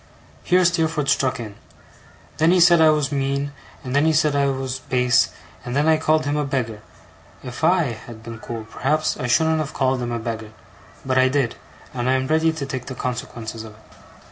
Here 0.43 0.65
Steerforth 0.65 1.09
struck 1.09 1.39
in. 1.39 1.53
'Then 2.37 2.49
he 2.49 2.59
said 2.59 2.81
I 2.81 2.89
was 2.89 3.11
mean, 3.11 3.51
and 3.83 3.95
then 3.95 4.03
he 4.05 4.13
said 4.13 4.35
I 4.35 4.47
was 4.47 4.79
base, 4.79 5.29
and 5.63 5.75
then 5.75 5.87
I 5.87 5.97
called 5.97 6.25
him 6.25 6.35
a 6.37 6.43
beggar. 6.43 6.81
If 7.43 7.63
I 7.63 7.99
had 8.07 8.23
been 8.23 8.39
cool, 8.39 8.63
perhaps 8.63 9.15
I 9.17 9.27
shouldn't 9.27 9.59
have 9.59 9.75
called 9.75 10.01
him 10.01 10.11
a 10.11 10.17
beggar. 10.17 10.53
But 11.05 11.19
I 11.19 11.27
did, 11.29 11.53
and 11.93 12.09
I 12.09 12.13
am 12.13 12.25
ready 12.25 12.51
to 12.51 12.65
take 12.65 12.87
the 12.87 12.95
consequences 12.95 13.63
of 13.63 13.73
it. 13.75 13.81